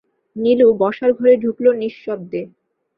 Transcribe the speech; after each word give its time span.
নীলু 0.35 0.67
বসার 0.79 1.11
ঘরে 1.13 1.33
ঢুকল 1.37 1.65
নিঃশব্দে। 1.73 2.41